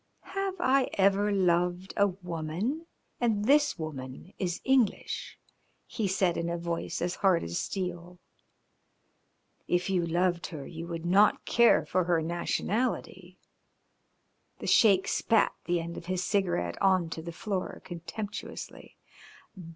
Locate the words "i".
0.59-0.89